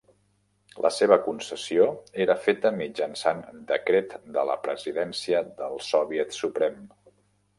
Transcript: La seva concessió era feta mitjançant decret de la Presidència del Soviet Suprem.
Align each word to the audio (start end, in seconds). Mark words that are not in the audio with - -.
La 0.85 0.89
seva 0.93 1.17
concessió 1.25 1.83
era 2.25 2.35
feta 2.45 2.71
mitjançant 2.79 3.43
decret 3.73 4.15
de 4.37 4.45
la 4.53 4.57
Presidència 4.65 5.43
del 5.61 5.81
Soviet 5.89 6.37
Suprem. 6.41 6.81